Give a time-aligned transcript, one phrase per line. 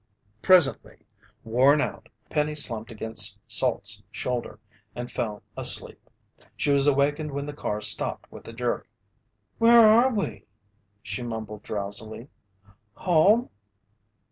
[0.41, 1.05] Presently,
[1.43, 4.57] worn out, Penny slumped against Salt's shoulder
[4.95, 6.09] and fell asleep.
[6.57, 8.89] She was awakened when the car stopped with a jerk.
[9.59, 10.47] "Where are we?"
[11.03, 12.29] she mumbled drowsily.
[12.95, 13.51] "Home?"